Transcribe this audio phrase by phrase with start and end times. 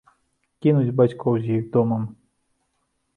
[0.65, 2.09] Кінуць бацькоў з іх домам!